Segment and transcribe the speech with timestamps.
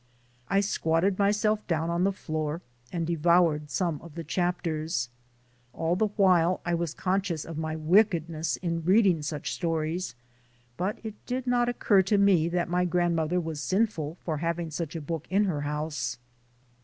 [0.49, 2.61] I squatted myself down on the floor
[2.91, 5.09] and devoured some of the chapters.
[5.73, 10.15] All the while I was conscious of my wickedness in reading such stories,
[10.75, 14.95] but it did not occur to me that my grandmother was sinful for having such
[14.95, 16.17] a book in her house.